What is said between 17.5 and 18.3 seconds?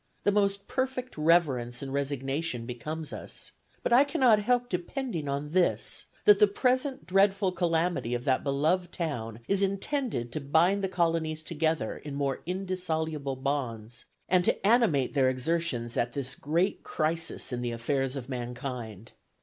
in the affairs of